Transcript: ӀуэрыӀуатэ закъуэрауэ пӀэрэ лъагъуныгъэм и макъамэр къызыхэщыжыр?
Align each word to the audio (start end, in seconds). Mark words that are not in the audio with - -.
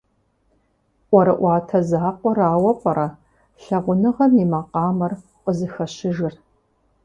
ӀуэрыӀуатэ 1.07 1.79
закъуэрауэ 1.89 2.71
пӀэрэ 2.81 3.07
лъагъуныгъэм 3.63 4.33
и 4.43 4.45
макъамэр 4.51 5.13
къызыхэщыжыр? 5.43 6.33